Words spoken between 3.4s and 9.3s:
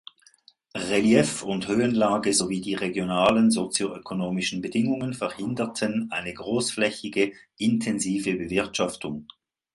sozioökonomischen Bedingungen verhinderten eine großflächige intensive Bewirtschaftung.